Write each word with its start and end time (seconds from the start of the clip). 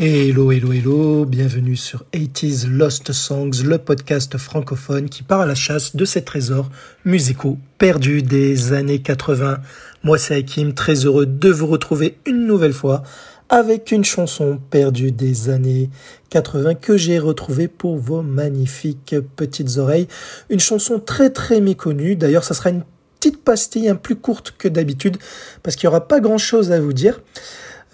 Hello, 0.00 0.52
hello, 0.52 0.72
hello, 0.72 1.24
bienvenue 1.24 1.74
sur 1.74 2.04
80s 2.12 2.68
Lost 2.68 3.10
Songs, 3.10 3.64
le 3.64 3.78
podcast 3.78 4.38
francophone 4.38 5.08
qui 5.08 5.24
part 5.24 5.40
à 5.40 5.46
la 5.46 5.56
chasse 5.56 5.96
de 5.96 6.04
ces 6.04 6.22
trésors 6.22 6.70
musicaux 7.04 7.58
perdus 7.78 8.22
des 8.22 8.72
années 8.72 9.00
80. 9.00 9.58
Moi 10.04 10.16
c'est 10.16 10.36
Hakim, 10.36 10.72
très 10.72 11.04
heureux 11.04 11.26
de 11.26 11.48
vous 11.48 11.66
retrouver 11.66 12.16
une 12.26 12.46
nouvelle 12.46 12.74
fois 12.74 13.02
avec 13.48 13.90
une 13.90 14.04
chanson 14.04 14.60
perdue 14.70 15.10
des 15.10 15.48
années 15.48 15.90
80 16.30 16.76
que 16.76 16.96
j'ai 16.96 17.18
retrouvée 17.18 17.66
pour 17.66 17.98
vos 17.98 18.22
magnifiques 18.22 19.16
petites 19.34 19.78
oreilles. 19.78 20.06
Une 20.48 20.60
chanson 20.60 21.00
très 21.00 21.30
très 21.30 21.60
méconnue, 21.60 22.14
d'ailleurs 22.14 22.44
ça 22.44 22.54
sera 22.54 22.70
une 22.70 22.84
petite 23.18 23.42
pastille 23.42 23.88
un 23.88 23.96
plus 23.96 24.14
courte 24.14 24.54
que 24.56 24.68
d'habitude 24.68 25.16
parce 25.64 25.74
qu'il 25.74 25.88
n'y 25.88 25.94
aura 25.96 26.06
pas 26.06 26.20
grand 26.20 26.38
chose 26.38 26.70
à 26.70 26.80
vous 26.80 26.92
dire. 26.92 27.20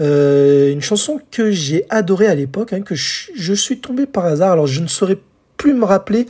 Euh, 0.00 0.72
une 0.72 0.82
chanson 0.82 1.20
que 1.30 1.50
j'ai 1.50 1.86
adorée 1.90 2.26
à 2.26 2.34
l'époque, 2.34 2.72
hein, 2.72 2.82
que 2.82 2.94
je, 2.94 3.54
suis 3.54 3.78
tombé 3.78 4.06
par 4.06 4.26
hasard. 4.26 4.52
Alors 4.52 4.66
je 4.66 4.80
ne 4.80 4.86
saurais 4.86 5.18
plus 5.56 5.74
me 5.74 5.84
rappeler. 5.84 6.26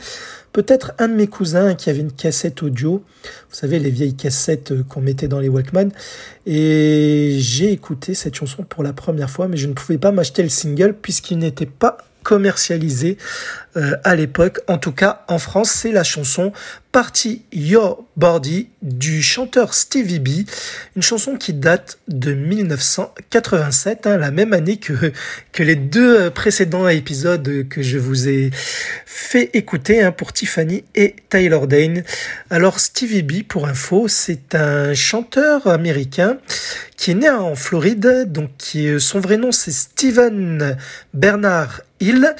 Peut-être 0.53 0.93
un 0.99 1.09
de 1.09 1.13
mes 1.13 1.27
cousins 1.27 1.75
qui 1.75 1.89
avait 1.89 1.99
une 1.99 2.13
cassette 2.13 2.63
audio. 2.63 3.03
Vous 3.23 3.55
savez, 3.55 3.77
les 3.79 3.89
vieilles 3.89 4.15
cassettes 4.15 4.71
euh, 4.71 4.83
qu'on 4.87 5.01
mettait 5.01 5.27
dans 5.27 5.39
les 5.39 5.49
Walkman. 5.49 5.89
Et 6.45 7.37
j'ai 7.39 7.71
écouté 7.71 8.13
cette 8.13 8.35
chanson 8.35 8.63
pour 8.63 8.83
la 8.83 8.93
première 8.93 9.29
fois, 9.29 9.47
mais 9.47 9.57
je 9.57 9.67
ne 9.67 9.73
pouvais 9.73 9.97
pas 9.97 10.11
m'acheter 10.11 10.43
le 10.43 10.49
single 10.49 10.93
puisqu'il 10.93 11.39
n'était 11.39 11.65
pas 11.65 11.97
commercialisé 12.25 13.17
euh, 13.77 13.95
à 14.03 14.15
l'époque. 14.15 14.59
En 14.67 14.77
tout 14.77 14.91
cas, 14.91 15.23
en 15.27 15.37
France, 15.37 15.69
c'est 15.69 15.91
la 15.91 16.03
chanson 16.03 16.51
Party 16.95 17.41
Your 17.51 18.05
Body 18.15 18.69
du 18.81 19.21
chanteur 19.21 19.73
Stevie 19.73 20.19
B, 20.19 20.29
une 20.95 21.01
chanson 21.01 21.35
qui 21.35 21.51
date 21.51 21.99
de 22.07 22.31
1987, 22.31 24.07
hein, 24.07 24.17
la 24.17 24.31
même 24.31 24.53
année 24.53 24.77
que, 24.77 25.11
les 25.61 25.75
deux 25.75 26.29
précédents 26.29 26.87
épisodes 26.87 27.67
que 27.67 27.81
je 27.81 27.97
vous 27.97 28.29
ai 28.29 28.49
fait 29.05 29.49
écouter 29.51 30.03
hein, 30.03 30.13
pour 30.13 30.31
Tiffany 30.31 30.85
et 30.95 31.17
Tyler 31.29 31.67
Dane. 31.67 32.03
Alors 32.49 32.79
Stevie 32.79 33.23
B, 33.23 33.43
pour 33.43 33.67
info, 33.67 34.07
c'est 34.07 34.55
un 34.55 34.93
chanteur 34.93 35.67
américain 35.67 36.37
qui 36.95 37.11
est 37.11 37.15
né 37.15 37.29
en 37.29 37.55
Floride, 37.55 38.31
donc 38.31 38.51
qui, 38.57 39.01
son 39.01 39.19
vrai 39.19 39.35
nom 39.35 39.51
c'est 39.51 39.73
Steven 39.73 40.77
Bernard 41.13 41.81
Hill, 41.99 42.35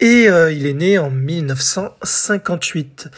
et 0.00 0.28
euh, 0.28 0.50
il 0.50 0.66
est 0.66 0.72
né 0.72 0.98
en 0.98 1.10
1958. 1.10 3.08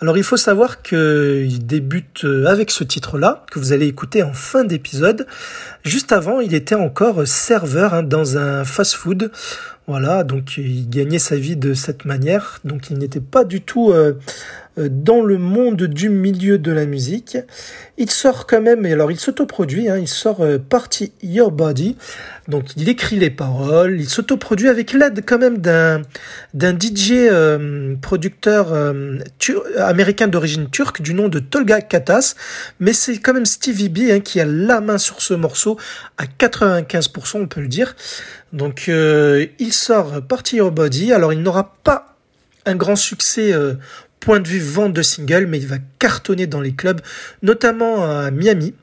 Alors 0.00 0.16
il 0.16 0.24
faut 0.24 0.33
savoir 0.36 0.82
qu'il 0.82 1.66
débute 1.66 2.24
euh, 2.24 2.46
avec 2.46 2.70
ce 2.70 2.84
titre-là, 2.84 3.44
que 3.50 3.58
vous 3.58 3.72
allez 3.72 3.86
écouter 3.86 4.22
en 4.22 4.32
fin 4.32 4.64
d'épisode. 4.64 5.26
Juste 5.84 6.12
avant, 6.12 6.40
il 6.40 6.54
était 6.54 6.74
encore 6.74 7.26
serveur 7.26 7.94
hein, 7.94 8.02
dans 8.02 8.36
un 8.38 8.64
fast-food. 8.64 9.30
Voilà, 9.86 10.24
donc 10.24 10.56
il 10.56 10.88
gagnait 10.88 11.18
sa 11.18 11.36
vie 11.36 11.56
de 11.56 11.74
cette 11.74 12.04
manière. 12.04 12.60
Donc 12.64 12.90
il 12.90 12.98
n'était 12.98 13.20
pas 13.20 13.44
du 13.44 13.60
tout 13.60 13.90
euh, 13.92 14.14
euh, 14.76 14.88
dans 14.90 15.22
le 15.22 15.38
monde 15.38 15.84
du 15.84 16.08
milieu 16.08 16.58
de 16.58 16.72
la 16.72 16.84
musique. 16.84 17.38
Il 17.96 18.10
sort 18.10 18.46
quand 18.46 18.60
même, 18.60 18.84
et 18.84 18.92
alors 18.92 19.12
il 19.12 19.20
s'autoproduit, 19.20 19.88
hein, 19.88 19.98
il 19.98 20.08
sort 20.08 20.40
euh, 20.40 20.58
Party 20.58 21.12
Your 21.22 21.52
Body, 21.52 21.96
donc 22.48 22.76
il 22.76 22.88
écrit 22.88 23.16
les 23.16 23.30
paroles, 23.30 24.00
il 24.00 24.08
s'autoproduit 24.08 24.68
avec 24.68 24.92
l'aide 24.92 25.22
quand 25.24 25.38
même 25.38 25.58
d'un 25.58 26.02
d'un 26.54 26.72
DJ 26.76 27.12
euh, 27.12 27.94
producteur 28.02 28.72
américain 29.78 30.26
d'origine 30.26 30.68
turque 30.68 31.02
du 31.02 31.14
nom 31.14 31.28
de 31.28 31.38
Tolga 31.38 31.80
Katas, 31.80 32.34
mais 32.80 32.92
c'est 32.92 33.18
quand 33.18 33.32
même 33.34 33.46
Stevie 33.46 33.88
B 33.88 34.10
hein, 34.10 34.20
qui 34.20 34.40
a 34.40 34.44
la 34.44 34.80
main 34.80 34.98
sur 34.98 35.22
ce 35.22 35.34
morceau 35.34 35.78
à 36.18 36.24
95%, 36.24 37.42
on 37.42 37.46
peut 37.46 37.60
le 37.60 37.68
dire. 37.68 37.94
Donc 38.54 38.88
il 38.88 39.72
sort 39.72 40.22
Party 40.22 40.56
Your 40.56 40.70
Body, 40.70 41.12
alors 41.12 41.32
il 41.32 41.42
n'aura 41.42 41.76
pas 41.84 42.16
un 42.64 42.76
grand 42.76 42.96
succès 42.96 43.52
point 44.20 44.40
de 44.40 44.48
vue 44.48 44.60
vente 44.60 44.94
de 44.94 45.02
singles, 45.02 45.46
mais 45.46 45.58
il 45.58 45.66
va 45.66 45.76
cartonner 45.98 46.46
dans 46.46 46.60
les 46.60 46.72
clubs, 46.72 47.00
notamment 47.42 48.04
à 48.04 48.30
Miami. 48.30 48.74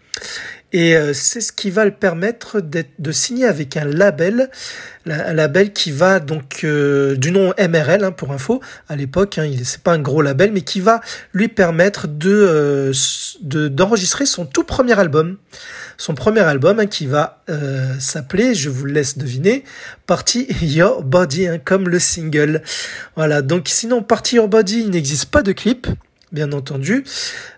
Et 0.74 0.96
euh, 0.96 1.14
c'est 1.14 1.42
ce 1.42 1.52
qui 1.52 1.70
va 1.70 1.84
le 1.84 1.92
permettre 1.92 2.62
de 2.62 3.12
signer 3.12 3.46
avec 3.46 3.76
un 3.76 3.84
label, 3.84 4.50
un 5.06 5.34
label 5.34 5.74
qui 5.74 5.92
va 5.92 6.22
donc 6.22 6.62
euh, 6.64 7.16
du 7.18 7.32
nom 7.32 7.54
MRL 7.60 8.06
hein, 8.06 8.12
pour 8.12 8.32
info 8.32 8.62
à 8.88 8.96
l'époque. 8.96 9.38
Hein, 9.38 9.52
c'est 9.64 9.82
pas 9.82 9.92
un 9.92 10.00
gros 10.00 10.22
label, 10.22 10.52
mais 10.54 10.62
qui 10.62 10.80
va 10.80 11.02
lui 11.34 11.50
permettre 11.50 12.08
de 12.08 12.32
euh, 12.32 12.94
d'enregistrer 13.42 14.26
son 14.26 14.46
tout 14.46 14.64
premier 14.64 14.98
album, 14.98 15.38
son 16.02 16.16
premier 16.16 16.42
album 16.42 16.80
hein, 16.80 16.88
qui 16.88 17.06
va 17.06 17.44
s'appeler, 18.00 18.56
je 18.56 18.70
vous 18.70 18.86
laisse 18.86 19.18
deviner, 19.20 19.64
Party 20.08 20.48
Your 20.62 21.04
Body, 21.04 21.48
comme 21.64 21.88
le 21.88 22.00
single. 22.00 22.64
Voilà. 23.16 23.42
Donc 23.44 23.68
sinon 23.68 24.02
Party 24.02 24.38
Your 24.38 24.48
Body, 24.48 24.80
il 24.80 24.90
n'existe 24.90 25.28
pas 25.28 25.44
de 25.44 25.52
clip 25.52 25.88
bien 26.32 26.52
entendu. 26.52 27.04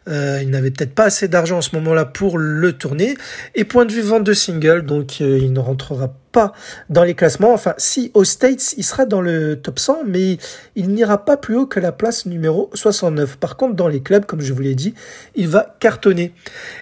Euh, 0.07 0.39
il 0.41 0.49
n'avait 0.49 0.71
peut-être 0.71 0.93
pas 0.93 1.05
assez 1.05 1.27
d'argent 1.27 1.57
en 1.57 1.61
ce 1.61 1.75
moment-là 1.75 2.05
pour 2.05 2.37
le 2.37 2.73
tourner. 2.73 3.15
Et 3.55 3.63
point 3.63 3.85
de 3.85 3.93
vue 3.93 4.01
vente 4.01 4.23
de 4.23 4.33
single, 4.33 4.85
donc 4.85 5.17
euh, 5.21 5.39
il 5.41 5.53
ne 5.53 5.59
rentrera 5.59 6.13
pas 6.31 6.53
dans 6.89 7.03
les 7.03 7.13
classements. 7.13 7.53
Enfin, 7.53 7.75
si 7.77 8.11
aux 8.13 8.23
States, 8.23 8.73
il 8.77 8.83
sera 8.83 9.05
dans 9.05 9.21
le 9.21 9.55
top 9.55 9.79
100, 9.79 10.03
mais 10.07 10.37
il 10.75 10.89
n'ira 10.89 11.23
pas 11.23 11.37
plus 11.37 11.55
haut 11.55 11.67
que 11.67 11.79
la 11.79 11.91
place 11.91 12.25
numéro 12.25 12.69
69. 12.73 13.37
Par 13.37 13.55
contre, 13.55 13.75
dans 13.75 13.87
les 13.87 14.01
clubs, 14.01 14.25
comme 14.25 14.41
je 14.41 14.51
vous 14.51 14.61
l'ai 14.61 14.75
dit, 14.75 14.93
il 15.35 15.47
va 15.47 15.75
cartonner. 15.79 16.33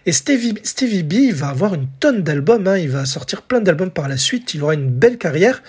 Et 0.06 0.14
Stevie, 0.14 0.56
Stevie 0.64 1.04
B, 1.04 1.14
il 1.14 1.36
va 1.36 1.50
avoir 1.50 1.74
une 1.74 1.88
tonne 2.00 2.24
d'albums. 2.24 2.68
Hein. 2.68 2.78
Il 2.78 2.90
va 2.90 3.06
sortir 3.06 3.42
plein 3.44 3.60
d'albums 3.60 3.92
par 3.92 4.08
la 4.08 4.18
suite. 4.18 4.54
Il 4.54 4.64
aura 4.64 4.74
une 4.74 4.90
belle 4.90 5.18
carrière. 5.18 5.62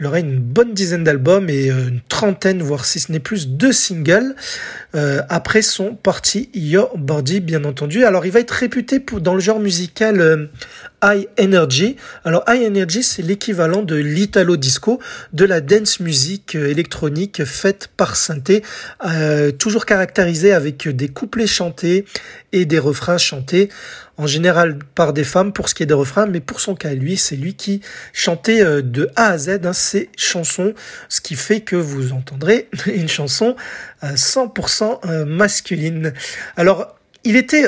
Il 0.00 0.06
aura 0.06 0.18
une 0.18 0.38
bonne 0.38 0.72
dizaine 0.72 1.04
d'albums 1.04 1.50
et 1.50 1.70
euh, 1.70 1.88
une 1.88 2.00
trentaine, 2.08 2.62
voire 2.62 2.86
si 2.86 3.00
ce 3.00 3.12
n'est 3.12 3.20
plus, 3.20 3.48
de 3.48 3.70
singles 3.70 4.34
euh, 4.94 5.20
après 5.28 5.60
son 5.60 5.94
parti 5.94 6.48
Your 6.54 6.96
Body, 6.96 7.40
bien 7.40 7.64
entendu. 7.64 8.04
Alors, 8.04 8.24
il 8.24 8.32
va 8.32 8.40
être 8.40 8.50
réputé 8.50 8.98
pour, 8.98 9.20
dans 9.20 9.34
le 9.34 9.40
genre 9.40 9.60
musical 9.60 10.20
euh, 10.22 10.46
High 11.02 11.28
Energy. 11.38 11.96
Alors, 12.24 12.44
High 12.48 12.66
Energy, 12.66 13.02
c'est 13.02 13.22
l'équivalent 13.22 13.82
de 13.82 13.96
l'Italo 13.96 14.56
Disco, 14.56 15.00
de 15.32 15.44
la 15.44 15.60
dance 15.60 16.00
music 16.00 16.54
électronique 16.54 17.44
faite 17.44 17.88
par 17.96 18.16
synthé, 18.16 18.62
toujours 19.58 19.86
caractérisée 19.86 20.52
avec 20.52 20.88
des 20.88 21.08
couplets 21.08 21.46
chantés 21.46 22.04
et 22.52 22.64
des 22.64 22.78
refrains 22.78 23.18
chantés 23.18 23.70
en 24.20 24.26
général 24.26 24.78
par 24.94 25.14
des 25.14 25.24
femmes 25.24 25.52
pour 25.52 25.70
ce 25.70 25.74
qui 25.74 25.82
est 25.82 25.86
des 25.86 25.94
refrains, 25.94 26.26
mais 26.26 26.40
pour 26.40 26.60
son 26.60 26.74
cas, 26.74 26.92
lui, 26.92 27.16
c'est 27.16 27.36
lui 27.36 27.54
qui 27.54 27.80
chantait 28.12 28.62
euh, 28.62 28.82
de 28.82 29.10
A 29.16 29.30
à 29.30 29.38
Z 29.38 29.60
hein, 29.64 29.72
ses 29.72 30.10
chansons, 30.16 30.74
ce 31.08 31.22
qui 31.22 31.36
fait 31.36 31.60
que 31.62 31.76
vous 31.76 32.12
entendrez 32.12 32.68
une 32.86 33.08
chanson 33.08 33.56
100% 34.02 34.82
euh, 34.82 34.96
euh, 35.06 35.24
masculine. 35.24 36.12
Alors, 36.56 36.96
il 37.24 37.36
était 37.36 37.64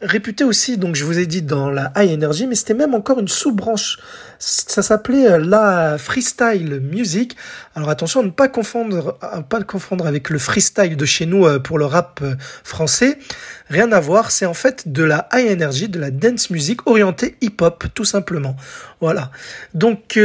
réputé 0.00 0.44
aussi, 0.44 0.76
donc 0.76 0.96
je 0.96 1.04
vous 1.04 1.18
ai 1.18 1.26
dit 1.26 1.42
dans 1.42 1.70
la 1.70 1.92
high 1.96 2.12
energy, 2.12 2.46
mais 2.46 2.54
c'était 2.54 2.74
même 2.74 2.94
encore 2.94 3.20
une 3.20 3.28
sous-branche. 3.28 3.98
Ça 4.38 4.82
s'appelait 4.82 5.30
euh, 5.30 5.38
la 5.38 5.96
freestyle 5.98 6.80
music. 6.80 7.36
Alors 7.74 7.88
attention 7.88 8.20
à 8.20 8.24
ne 8.24 8.30
pas 8.30 8.48
confondre, 8.48 9.16
à 9.20 9.42
pas 9.42 9.62
confondre 9.62 10.06
avec 10.06 10.30
le 10.30 10.38
freestyle 10.38 10.96
de 10.96 11.04
chez 11.04 11.26
nous 11.26 11.46
euh, 11.46 11.58
pour 11.58 11.78
le 11.78 11.86
rap 11.86 12.20
euh, 12.22 12.34
français. 12.64 13.18
Rien 13.70 13.92
à 13.92 14.00
voir. 14.00 14.30
C'est 14.30 14.46
en 14.46 14.54
fait 14.54 14.92
de 14.92 15.04
la 15.04 15.28
high 15.32 15.52
energy, 15.52 15.88
de 15.88 15.98
la 15.98 16.10
dance 16.10 16.50
music 16.50 16.86
orientée 16.86 17.36
hip-hop, 17.40 17.84
tout 17.94 18.04
simplement. 18.04 18.56
Voilà. 19.00 19.30
Donc 19.72 20.18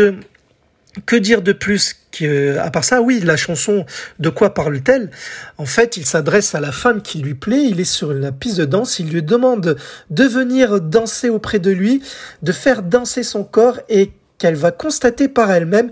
que 1.06 1.16
dire 1.16 1.42
de 1.42 1.52
plus 1.52 1.96
que, 2.12 2.58
à 2.58 2.72
part 2.72 2.84
ça, 2.84 3.02
oui, 3.02 3.20
la 3.24 3.38
chanson 3.38 3.86
De 4.20 4.30
quoi 4.30 4.54
parle-t-elle? 4.54 5.10
En 5.58 5.66
fait, 5.66 5.98
il 5.98 6.06
s'adresse 6.06 6.56
à 6.56 6.60
la 6.60 6.72
femme 6.72 7.02
qui 7.02 7.20
lui 7.20 7.36
plaît, 7.36 7.64
il 7.64 7.80
est 7.80 7.84
sur 7.84 8.14
la 8.14 8.32
piste 8.32 8.58
de 8.58 8.66
danse, 8.66 9.00
il 9.00 9.10
lui 9.10 9.24
demande 9.24 9.78
de 10.10 10.24
venir 10.24 10.82
danser 10.82 11.30
auprès 11.30 11.60
de 11.60 11.72
lui, 11.72 12.02
de 12.42 12.52
faire 12.52 12.84
danser 12.84 13.24
son 13.24 13.44
corps 13.44 13.80
et 13.90 14.12
qu'elle 14.38 14.56
va 14.56 14.72
constater 14.72 15.28
par 15.28 15.52
elle-même 15.52 15.92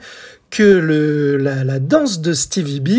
que 0.50 0.64
le, 0.64 1.38
la, 1.38 1.64
la, 1.64 1.80
danse 1.80 2.22
de 2.22 2.34
Stevie 2.34 2.80
B, 2.80 2.90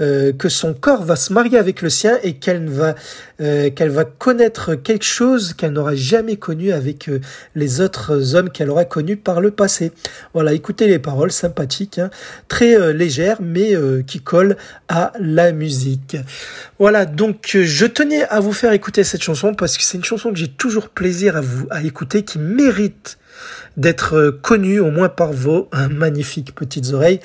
euh, 0.00 0.32
que 0.32 0.48
son 0.48 0.74
corps 0.74 1.04
va 1.04 1.16
se 1.16 1.32
marier 1.32 1.58
avec 1.58 1.82
le 1.82 1.90
sien 1.90 2.18
et 2.22 2.34
qu'elle 2.34 2.68
va, 2.68 2.94
euh, 3.40 3.70
qu'elle 3.70 3.90
va 3.90 4.04
connaître 4.04 4.74
quelque 4.74 5.04
chose 5.04 5.54
qu'elle 5.54 5.72
n'aura 5.72 5.94
jamais 5.94 6.36
connu 6.36 6.72
avec 6.72 7.08
euh, 7.08 7.20
les 7.54 7.80
autres 7.80 8.34
hommes 8.34 8.50
qu'elle 8.50 8.70
aura 8.70 8.84
connus 8.84 9.16
par 9.16 9.40
le 9.40 9.50
passé. 9.50 9.92
Voilà, 10.34 10.52
écoutez 10.52 10.88
les 10.88 10.98
paroles 10.98 11.32
sympathiques, 11.32 11.98
hein, 11.98 12.10
très 12.48 12.76
euh, 12.76 12.92
légères 12.92 13.38
mais 13.40 13.74
qui 14.06 14.20
collent 14.20 14.56
à 14.88 15.12
la 15.18 15.52
musique. 15.52 16.16
Voilà, 16.78 17.06
donc 17.06 17.50
je 17.62 17.86
tenais 17.86 18.24
à 18.24 18.40
vous 18.40 18.52
faire 18.52 18.72
écouter 18.72 19.04
cette 19.04 19.22
chanson 19.22 19.54
parce 19.54 19.76
que 19.76 19.84
c'est 19.84 19.96
une 19.96 20.04
chanson 20.04 20.30
que 20.30 20.38
j'ai 20.38 20.48
toujours 20.48 20.88
plaisir 20.88 21.36
à 21.36 21.40
vous 21.40 21.66
à 21.70 21.82
écouter, 21.82 22.24
qui 22.24 22.38
mérite 22.38 23.18
d'être 23.76 24.14
euh, 24.14 24.30
connu 24.42 24.80
au 24.80 24.90
moins 24.90 25.08
par 25.08 25.32
vos 25.32 25.68
hein, 25.72 25.88
magnifiques 25.88 26.54
petites 26.54 26.92
oreilles. 26.92 27.20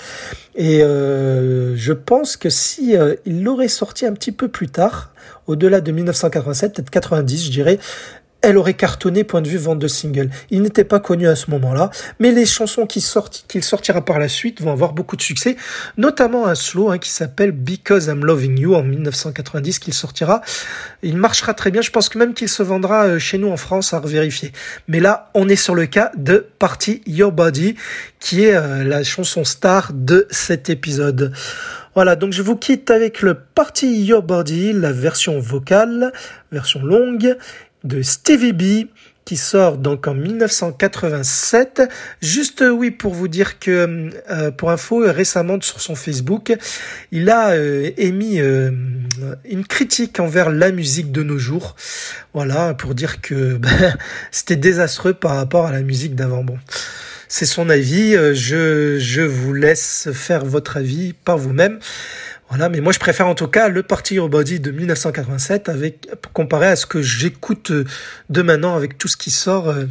Et 0.56 0.84
euh, 0.84 1.76
je 1.76 1.94
pense 1.94 2.38
que 2.38 2.50
si 2.50 2.96
euh, 2.96 3.16
il 3.26 3.44
l'aurait 3.44 3.68
sorti 3.68 4.06
un 4.06 4.14
petit 4.14 4.32
peu 4.32 4.48
plus 4.48 4.70
tard, 4.70 5.12
au-delà 5.48 5.82
de 5.82 5.92
1987, 5.92 6.76
peut-être 6.76 6.90
90, 6.90 7.46
je 7.46 7.52
dirais, 7.52 7.80
elle 8.46 8.58
aurait 8.58 8.76
cartonné 8.76 9.24
point 9.24 9.42
de 9.42 9.50
vue 9.50 9.58
vente 9.58 9.80
de 9.80 9.88
singles. 9.88 10.30
Il 10.52 10.62
n'était 10.62 10.84
pas 10.84 11.00
connu 11.00 11.28
à 11.28 11.36
ce 11.36 11.50
moment-là, 11.52 11.90
mais 12.20 12.32
les 12.32 12.46
chansons 12.46 12.86
qu'il 12.86 13.02
sortira 13.02 14.06
par 14.06 14.20
la 14.20 14.28
suite 14.28 14.62
vont 14.62 14.72
avoir 14.72 14.94
beaucoup 14.94 15.16
de 15.16 15.22
succès, 15.22 15.58
notamment 15.98 16.46
un 16.46 16.54
slow 16.54 16.92
hein, 16.92 17.00
qui 17.00 17.10
s'appelle 17.10 17.52
Because 17.52 18.06
I'm 18.06 18.24
Loving 18.24 18.60
You 18.60 18.76
en 18.76 18.84
1990 18.84 19.80
qu'il 19.80 19.94
sortira. 19.94 20.42
Il 21.02 21.18
marchera 21.18 21.56
très 21.56 21.72
bien, 21.72 21.82
je 21.82 21.90
pense 21.90 22.08
que 22.08 22.20
même 22.20 22.36
qu'il 22.36 22.50
se 22.50 22.62
vendra 22.62 23.06
euh, 23.06 23.20
chez 23.20 23.40
nous 23.40 23.50
en 23.50 23.58
France 23.58 23.94
à 23.94 24.00
revérifier. 24.00 24.52
Mais 24.88 25.00
là, 25.00 25.32
on 25.34 25.50
est 25.50 25.56
sur 25.56 25.74
le 25.74 25.88
cas 25.88 26.12
de 26.16 26.46
Party 26.60 27.02
Your 27.08 27.32
Body, 27.32 27.76
qui 28.20 28.44
est 28.44 28.56
euh, 28.56 28.84
la 28.84 29.04
chanson 29.04 29.44
star 29.44 29.92
de 29.94 30.28
cet 30.30 30.70
épisode. 30.70 31.34
Voilà, 31.96 32.18
donc 32.18 32.34
je 32.34 32.42
vous 32.42 32.58
quitte 32.58 32.92
avec 32.92 33.22
le 33.22 33.36
Party 33.36 34.04
Your 34.04 34.22
Body, 34.22 34.74
la 34.74 34.92
version 34.92 35.40
vocale, 35.40 36.12
version 36.52 36.84
longue 36.84 37.38
de 37.86 38.02
Stevie 38.02 38.54
B 38.54 38.90
qui 39.26 39.38
sort 39.38 39.78
donc 39.78 40.08
en 40.08 40.14
1987. 40.14 41.82
Juste 42.22 42.62
euh, 42.62 42.70
oui 42.70 42.92
pour 42.92 43.14
vous 43.14 43.28
dire 43.28 43.60
que 43.60 44.12
euh, 44.30 44.52
pour 44.52 44.70
info 44.70 45.00
récemment 45.00 45.60
sur 45.62 45.82
son 45.82 45.96
Facebook, 45.96 46.56
il 47.12 47.30
a 47.32 47.50
euh, 47.50 47.90
émis 47.98 48.40
une 48.40 49.66
critique 49.66 50.20
envers 50.20 50.52
la 50.52 50.72
musique 50.72 51.12
de 51.12 51.24
nos 51.24 51.40
jours. 51.40 51.76
Voilà 52.34 52.76
pour 52.76 52.94
dire 52.94 53.20
que 53.20 53.54
ben, 53.58 53.98
c'était 54.32 54.56
désastreux 54.56 55.14
par 55.14 55.36
rapport 55.36 55.66
à 55.66 55.72
la 55.72 55.82
musique 55.82 56.16
d'avant. 56.16 56.44
Bon 56.44 56.58
c'est 57.28 57.46
son 57.46 57.70
avis. 57.70 58.16
Euh, 58.16 58.34
je, 58.34 58.98
je 59.00 59.22
vous 59.22 59.54
laisse 59.54 60.10
faire 60.14 60.46
votre 60.46 60.78
avis 60.78 61.14
par 61.14 61.38
vous-même. 61.38 61.80
Mais 62.58 62.82
moi 62.82 62.94
je 62.94 63.00
préfère 63.00 63.28
en 63.28 63.36
tout 63.36 63.48
cas 63.48 63.68
le 63.68 63.84
Party 63.84 64.16
Your 64.16 64.30
Body 64.30 64.60
de 64.60 64.72
1987 64.72 65.70
avec 65.70 66.08
comparé 66.34 66.68
à 66.68 66.76
ce 66.76 66.86
que 66.86 67.02
j'écoute 67.02 67.72
euh, 67.72 67.86
de 68.30 68.42
maintenant 68.42 68.76
avec 68.76 68.98
tout 68.98 69.08
ce 69.08 69.18
qui 69.18 69.32
sort. 69.32 69.70
Euh, 69.70 69.86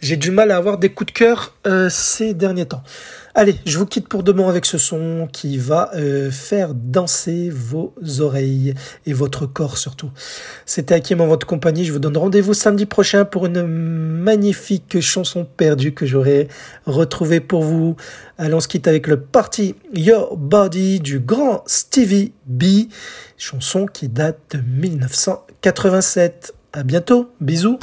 j'ai 0.00 0.16
du 0.16 0.30
mal 0.30 0.50
à 0.50 0.56
avoir 0.56 0.78
des 0.78 0.90
coups 0.90 1.12
de 1.12 1.18
cœur 1.18 1.54
ces 1.88 2.34
derniers 2.34 2.66
temps. 2.66 2.82
Allez, 3.36 3.56
je 3.66 3.78
vous 3.78 3.86
quitte 3.86 4.06
pour 4.06 4.22
demain 4.22 4.48
avec 4.48 4.64
ce 4.64 4.78
son 4.78 5.28
qui 5.32 5.58
va 5.58 5.90
euh, 5.96 6.30
faire 6.30 6.72
danser 6.72 7.50
vos 7.50 7.92
oreilles 8.20 8.74
et 9.06 9.12
votre 9.12 9.46
corps 9.46 9.76
surtout. 9.76 10.12
C'était 10.66 10.94
Hakim 10.94 11.20
en 11.20 11.26
votre 11.26 11.44
compagnie. 11.44 11.84
Je 11.84 11.92
vous 11.92 11.98
donne 11.98 12.16
rendez-vous 12.16 12.54
samedi 12.54 12.86
prochain 12.86 13.24
pour 13.24 13.46
une 13.46 13.66
magnifique 13.66 15.00
chanson 15.00 15.44
perdue 15.44 15.92
que 15.92 16.06
j'aurai 16.06 16.46
retrouvée 16.86 17.40
pour 17.40 17.64
vous. 17.64 17.96
Allons, 18.38 18.58
on 18.58 18.60
se 18.60 18.68
quitte 18.68 18.86
avec 18.86 19.08
le 19.08 19.18
Party 19.18 19.74
Your 19.92 20.36
Body 20.36 21.00
du 21.00 21.18
grand 21.18 21.64
Stevie 21.66 22.30
B, 22.46 22.86
chanson 23.36 23.86
qui 23.86 24.08
date 24.08 24.38
de 24.52 24.58
1987. 24.58 26.54
À 26.72 26.84
bientôt, 26.84 27.30
bisous. 27.40 27.80